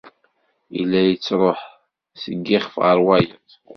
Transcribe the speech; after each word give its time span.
Yella 0.75 1.01
yettruḥ 1.03 1.59
seg 2.21 2.37
yixef 2.49 2.75
ɣer 2.83 2.97
wayeḍ. 3.05 3.49